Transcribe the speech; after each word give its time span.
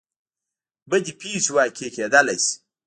بدې 0.89 1.13
پېښې 1.19 1.51
واقع 1.55 1.89
کېدلی 1.95 2.37
شي. 2.43 2.53